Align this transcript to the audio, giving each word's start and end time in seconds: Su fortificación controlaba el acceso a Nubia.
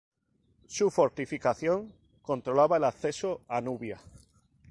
Su 0.65 0.89
fortificación 0.89 1.93
controlaba 2.23 2.75
el 2.77 2.85
acceso 2.85 3.41
a 3.47 3.61
Nubia. 3.61 3.99